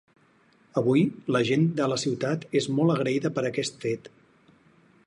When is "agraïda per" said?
2.95-3.47